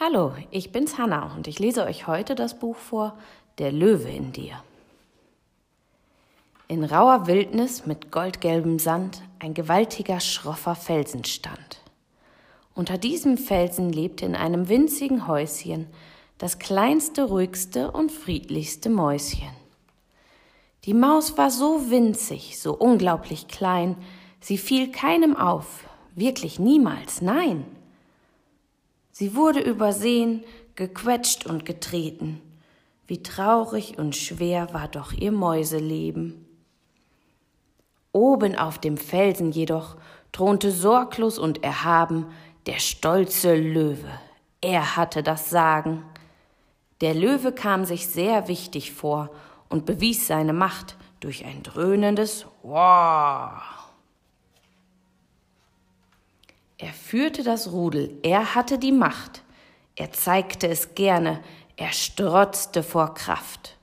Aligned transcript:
Hallo, 0.00 0.32
ich 0.50 0.72
bin's 0.72 0.98
Hanna 0.98 1.32
und 1.36 1.46
ich 1.46 1.60
lese 1.60 1.84
euch 1.84 2.08
heute 2.08 2.34
das 2.34 2.58
Buch 2.58 2.74
vor 2.74 3.16
Der 3.58 3.70
Löwe 3.70 4.08
in 4.08 4.32
dir. 4.32 4.54
In 6.66 6.82
rauer 6.82 7.28
Wildnis 7.28 7.86
mit 7.86 8.10
goldgelbem 8.10 8.80
Sand 8.80 9.22
ein 9.38 9.54
gewaltiger, 9.54 10.18
schroffer 10.18 10.74
Felsen 10.74 11.24
stand. 11.24 11.80
Unter 12.74 12.98
diesem 12.98 13.38
Felsen 13.38 13.92
lebte 13.92 14.26
in 14.26 14.34
einem 14.34 14.68
winzigen 14.68 15.28
Häuschen 15.28 15.86
das 16.38 16.58
kleinste, 16.58 17.22
ruhigste 17.22 17.92
und 17.92 18.10
friedlichste 18.10 18.90
Mäuschen. 18.90 19.54
Die 20.86 20.94
Maus 20.94 21.38
war 21.38 21.52
so 21.52 21.88
winzig, 21.88 22.58
so 22.58 22.74
unglaublich 22.74 23.46
klein, 23.46 23.96
sie 24.40 24.58
fiel 24.58 24.90
keinem 24.90 25.36
auf, 25.36 25.84
wirklich 26.16 26.58
niemals, 26.58 27.22
nein. 27.22 27.64
Sie 29.16 29.36
wurde 29.36 29.60
übersehen, 29.60 30.42
gequetscht 30.74 31.46
und 31.46 31.64
getreten. 31.64 32.42
Wie 33.06 33.22
traurig 33.22 33.96
und 33.96 34.16
schwer 34.16 34.74
war 34.74 34.88
doch 34.88 35.12
ihr 35.12 35.30
Mäuseleben. 35.30 36.44
Oben 38.10 38.56
auf 38.56 38.78
dem 38.78 38.96
Felsen 38.96 39.52
jedoch 39.52 39.94
thronte 40.32 40.72
sorglos 40.72 41.38
und 41.38 41.62
erhaben 41.62 42.26
der 42.66 42.80
stolze 42.80 43.54
Löwe. 43.54 44.10
Er 44.60 44.96
hatte 44.96 45.22
das 45.22 45.48
Sagen. 45.48 46.02
Der 47.00 47.14
Löwe 47.14 47.52
kam 47.52 47.84
sich 47.84 48.08
sehr 48.08 48.48
wichtig 48.48 48.92
vor 48.92 49.30
und 49.68 49.86
bewies 49.86 50.26
seine 50.26 50.52
Macht 50.52 50.96
durch 51.20 51.44
ein 51.44 51.62
dröhnendes 51.62 52.46
Wow. 52.64 53.83
Er 56.78 56.92
führte 56.92 57.42
das 57.42 57.70
Rudel, 57.70 58.18
er 58.22 58.54
hatte 58.54 58.78
die 58.78 58.92
Macht, 58.92 59.42
er 59.96 60.12
zeigte 60.12 60.68
es 60.68 60.94
gerne, 60.94 61.40
er 61.76 61.92
strotzte 61.92 62.82
vor 62.82 63.14
Kraft. 63.14 63.76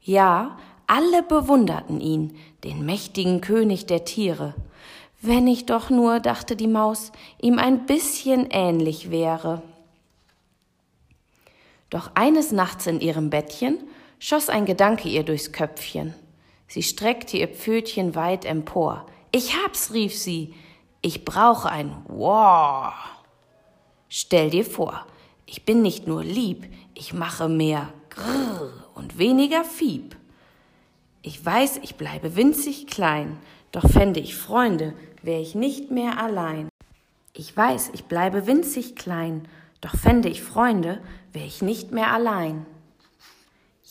Ja, 0.00 0.58
alle 0.86 1.22
bewunderten 1.22 2.00
ihn, 2.00 2.36
den 2.62 2.84
mächtigen 2.84 3.40
König 3.40 3.86
der 3.86 4.04
Tiere. 4.04 4.54
Wenn 5.20 5.46
ich 5.46 5.66
doch 5.66 5.90
nur, 5.90 6.20
dachte 6.20 6.56
die 6.56 6.66
Maus, 6.66 7.12
ihm 7.40 7.58
ein 7.58 7.86
bisschen 7.86 8.48
ähnlich 8.50 9.10
wäre. 9.10 9.62
Doch 11.90 12.10
eines 12.14 12.52
Nachts 12.52 12.86
in 12.86 13.00
ihrem 13.00 13.30
Bettchen 13.30 13.78
schoss 14.18 14.48
ein 14.48 14.66
Gedanke 14.66 15.08
ihr 15.08 15.22
durchs 15.22 15.52
Köpfchen. 15.52 16.14
Sie 16.66 16.82
streckte 16.82 17.36
ihr 17.36 17.48
Pfötchen 17.48 18.14
weit 18.14 18.44
empor. 18.44 19.06
Ich 19.32 19.56
hab's, 19.56 19.92
rief 19.92 20.14
sie, 20.16 20.54
ich 21.04 21.26
brauche 21.26 21.68
ein 21.68 21.94
Wow. 22.08 22.94
Stell 24.08 24.48
dir 24.48 24.64
vor, 24.64 25.06
ich 25.44 25.66
bin 25.66 25.82
nicht 25.82 26.06
nur 26.06 26.24
lieb, 26.24 26.66
ich 26.94 27.12
mache 27.12 27.46
mehr 27.46 27.92
Grrr 28.08 28.72
und 28.94 29.18
weniger 29.18 29.64
Fieb. 29.64 30.16
Ich 31.20 31.44
weiß, 31.44 31.80
ich 31.82 31.96
bleibe 31.96 32.36
winzig 32.36 32.86
klein, 32.86 33.38
doch 33.70 33.86
fände 33.86 34.18
ich 34.18 34.34
Freunde, 34.34 34.94
wär 35.20 35.40
ich 35.40 35.54
nicht 35.54 35.90
mehr 35.90 36.18
allein. 36.18 36.70
Ich 37.34 37.54
weiß, 37.54 37.90
ich 37.92 38.04
bleibe 38.04 38.46
winzig 38.46 38.96
klein, 38.96 39.46
doch 39.82 39.94
fände 39.94 40.30
ich 40.30 40.42
Freunde, 40.42 41.02
wär 41.34 41.44
ich 41.44 41.60
nicht 41.60 41.92
mehr 41.92 42.14
allein. 42.14 42.64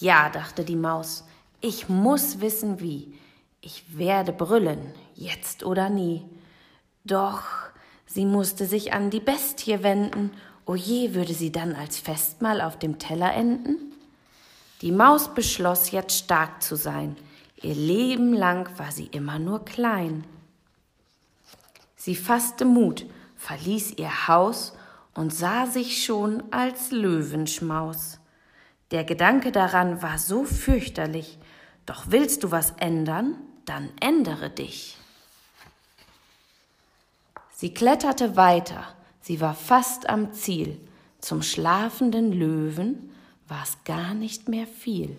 Ja, 0.00 0.30
dachte 0.30 0.64
die 0.64 0.76
Maus, 0.76 1.26
ich 1.60 1.90
muss 1.90 2.40
wissen 2.40 2.80
wie. 2.80 3.12
Ich 3.60 3.98
werde 3.98 4.32
brüllen, 4.32 4.94
jetzt 5.14 5.62
oder 5.62 5.90
nie. 5.90 6.24
Doch 7.04 7.42
sie 8.06 8.24
musste 8.24 8.66
sich 8.66 8.92
an 8.92 9.10
die 9.10 9.20
Bestie 9.20 9.82
wenden. 9.82 10.30
O 10.66 10.74
je, 10.74 11.14
würde 11.14 11.34
sie 11.34 11.50
dann 11.50 11.74
als 11.74 11.98
Festmahl 11.98 12.60
auf 12.60 12.78
dem 12.78 12.98
Teller 12.98 13.34
enden? 13.34 13.76
Die 14.80 14.92
Maus 14.92 15.34
beschloss 15.34 15.90
jetzt 15.90 16.16
stark 16.18 16.62
zu 16.62 16.76
sein. 16.76 17.16
Ihr 17.60 17.74
Leben 17.74 18.32
lang 18.32 18.68
war 18.78 18.90
sie 18.90 19.06
immer 19.06 19.38
nur 19.38 19.64
klein. 19.64 20.24
Sie 21.96 22.16
fasste 22.16 22.64
Mut, 22.64 23.06
verließ 23.36 23.92
ihr 23.98 24.26
Haus 24.26 24.72
und 25.14 25.32
sah 25.32 25.66
sich 25.66 26.04
schon 26.04 26.42
als 26.50 26.90
Löwenschmaus. 26.90 28.18
Der 28.90 29.04
Gedanke 29.04 29.52
daran 29.52 30.02
war 30.02 30.18
so 30.18 30.44
fürchterlich, 30.44 31.38
doch 31.86 32.06
willst 32.08 32.42
du 32.42 32.50
was 32.50 32.72
ändern, 32.78 33.36
dann 33.64 33.88
ändere 34.00 34.50
dich. 34.50 34.98
Sie 37.62 37.72
kletterte 37.72 38.34
weiter, 38.34 38.82
sie 39.20 39.40
war 39.40 39.54
fast 39.54 40.10
am 40.10 40.32
Ziel. 40.32 40.80
Zum 41.20 41.42
schlafenden 41.42 42.32
Löwen 42.32 43.12
war 43.46 43.62
es 43.62 43.84
gar 43.84 44.14
nicht 44.14 44.48
mehr 44.48 44.66
viel. 44.66 45.16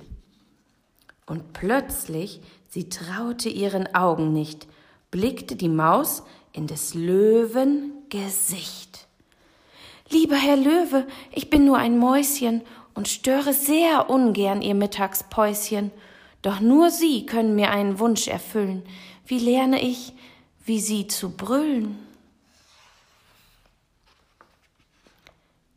Und 1.25 1.53
plötzlich, 1.53 2.41
sie 2.67 2.89
traute 2.89 3.47
ihren 3.47 3.95
Augen 3.95 4.33
nicht, 4.33 4.67
blickte 5.09 5.55
die 5.55 5.69
Maus 5.69 6.23
in 6.51 6.67
des 6.67 6.95
Löwen 6.95 7.93
Gesicht. 8.09 9.07
Lieber 10.09 10.35
Herr 10.35 10.57
Löwe, 10.57 11.07
ich 11.31 11.49
bin 11.49 11.63
nur 11.63 11.77
ein 11.77 11.97
Mäuschen 11.97 12.61
und 12.93 13.07
störe 13.07 13.53
sehr 13.53 14.09
ungern 14.09 14.61
Ihr 14.61 14.75
Mittagspäuschen, 14.75 15.91
doch 16.41 16.59
nur 16.59 16.89
Sie 16.89 17.25
können 17.25 17.55
mir 17.55 17.71
einen 17.71 17.99
Wunsch 17.99 18.27
erfüllen. 18.27 18.83
Wie 19.25 19.39
lerne 19.39 19.81
ich, 19.81 20.11
wie 20.65 20.81
Sie 20.81 21.07
zu 21.07 21.29
brüllen? 21.37 22.03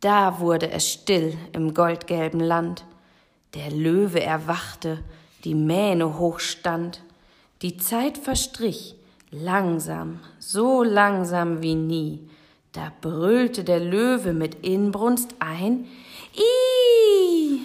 Da 0.06 0.38
wurde 0.38 0.70
es 0.70 0.88
still 0.88 1.36
im 1.52 1.74
goldgelben 1.74 2.38
Land. 2.38 2.84
Der 3.54 3.72
Löwe 3.72 4.22
erwachte, 4.22 5.02
die 5.42 5.56
Mähne 5.56 6.16
hochstand. 6.20 7.02
Die 7.60 7.76
Zeit 7.76 8.16
verstrich, 8.16 8.94
langsam, 9.32 10.20
so 10.38 10.84
langsam 10.84 11.60
wie 11.60 11.74
nie. 11.74 12.20
Da 12.70 12.92
brüllte 13.00 13.64
der 13.64 13.80
Löwe 13.80 14.32
mit 14.32 14.64
Inbrunst 14.64 15.34
ein 15.40 15.88
Ih! 16.36 17.62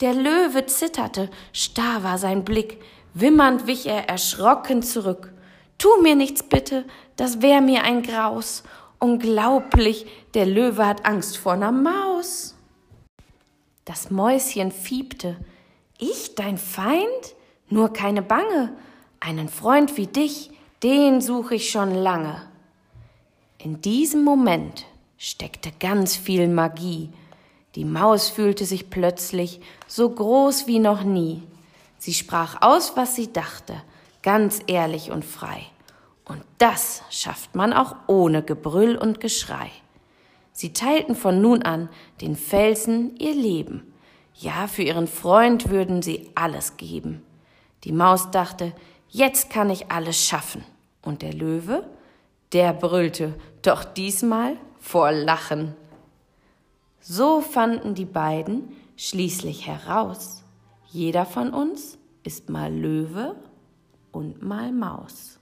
Der 0.00 0.14
Löwe 0.14 0.66
zitterte, 0.66 1.30
starr 1.52 2.02
war 2.02 2.18
sein 2.18 2.44
Blick, 2.44 2.82
wimmernd 3.14 3.68
wich 3.68 3.86
er 3.86 4.08
erschrocken 4.08 4.82
zurück. 4.82 5.32
Tu 5.78 5.88
mir 6.02 6.16
nichts 6.16 6.42
bitte, 6.42 6.84
das 7.14 7.40
wär 7.40 7.60
mir 7.60 7.84
ein 7.84 8.02
Graus, 8.02 8.64
Unglaublich, 9.00 10.06
der 10.34 10.46
Löwe 10.46 10.86
hat 10.86 11.06
Angst 11.06 11.36
vor 11.36 11.56
ner 11.56 11.72
Maus. 11.72 12.56
Das 13.84 14.10
Mäuschen 14.10 14.72
fiebte. 14.72 15.36
Ich, 15.98 16.34
dein 16.34 16.58
Feind? 16.58 17.34
Nur 17.70 17.92
keine 17.92 18.22
Bange. 18.22 18.72
Einen 19.20 19.48
Freund 19.48 19.96
wie 19.96 20.06
dich, 20.06 20.50
den 20.82 21.20
suche 21.20 21.56
ich 21.56 21.70
schon 21.70 21.94
lange. 21.94 22.42
In 23.58 23.80
diesem 23.80 24.24
Moment 24.24 24.84
steckte 25.16 25.72
ganz 25.78 26.16
viel 26.16 26.48
Magie. 26.48 27.10
Die 27.74 27.84
Maus 27.84 28.28
fühlte 28.28 28.64
sich 28.64 28.90
plötzlich 28.90 29.60
so 29.86 30.08
groß 30.10 30.66
wie 30.66 30.78
noch 30.78 31.02
nie. 31.02 31.42
Sie 31.98 32.14
sprach 32.14 32.62
aus, 32.62 32.96
was 32.96 33.16
sie 33.16 33.32
dachte, 33.32 33.82
ganz 34.22 34.60
ehrlich 34.66 35.10
und 35.10 35.24
frei. 35.24 35.66
Und 36.28 36.42
das 36.58 37.02
schafft 37.10 37.56
man 37.56 37.72
auch 37.72 37.96
ohne 38.06 38.42
Gebrüll 38.42 38.96
und 38.96 39.20
Geschrei. 39.20 39.70
Sie 40.52 40.72
teilten 40.72 41.14
von 41.14 41.40
nun 41.40 41.62
an 41.62 41.88
den 42.20 42.36
Felsen 42.36 43.16
ihr 43.16 43.34
Leben. 43.34 43.92
Ja, 44.34 44.66
für 44.66 44.82
ihren 44.82 45.06
Freund 45.06 45.70
würden 45.70 46.02
sie 46.02 46.30
alles 46.34 46.76
geben. 46.76 47.22
Die 47.84 47.92
Maus 47.92 48.30
dachte, 48.30 48.72
jetzt 49.08 49.50
kann 49.50 49.70
ich 49.70 49.90
alles 49.90 50.22
schaffen. 50.22 50.64
Und 51.02 51.22
der 51.22 51.32
Löwe, 51.32 51.88
der 52.52 52.72
brüllte, 52.72 53.34
doch 53.62 53.84
diesmal 53.84 54.56
vor 54.78 55.10
Lachen. 55.12 55.74
So 57.00 57.40
fanden 57.40 57.94
die 57.94 58.04
beiden 58.04 58.76
schließlich 58.96 59.66
heraus, 59.66 60.42
jeder 60.88 61.24
von 61.24 61.54
uns 61.54 61.98
ist 62.22 62.50
mal 62.50 62.72
Löwe 62.72 63.36
und 64.12 64.42
mal 64.42 64.72
Maus. 64.72 65.37